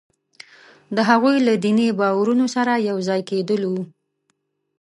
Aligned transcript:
د 0.95 0.97
هغوی 1.09 1.35
له 1.47 1.53
دیني 1.63 1.87
باورونو 1.99 2.45
سره 2.55 2.73
یو 2.89 2.97
ځای 3.07 3.21
کېدلو 3.29 3.67
وو. 3.73 3.83